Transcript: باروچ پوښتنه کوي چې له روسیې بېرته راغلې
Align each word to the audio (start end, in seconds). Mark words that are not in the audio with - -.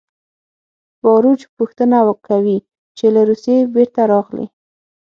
باروچ 1.01 1.41
پوښتنه 1.57 1.97
کوي 2.27 2.57
چې 2.97 3.05
له 3.13 3.21
روسیې 3.29 3.57
بېرته 3.73 4.01
راغلې 4.11 4.47